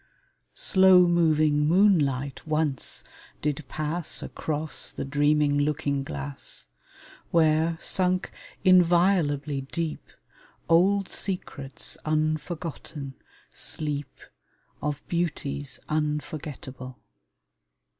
Slow 0.55 1.05
moving 1.07 1.67
moonlight 1.67 2.47
once 2.47 3.03
did 3.39 3.63
pass 3.67 4.23
Across 4.23 4.93
the 4.93 5.05
dreaming 5.05 5.59
looking 5.59 6.03
glass, 6.03 6.65
Where, 7.29 7.77
sunk 7.79 8.31
inviolably 8.63 9.61
deep, 9.71 10.09
Old 10.67 11.07
secrets 11.07 11.99
unforgotten 12.03 13.13
sleep 13.53 14.17
Of 14.81 15.07
beauties 15.07 15.79
unforgettable. 15.87 16.97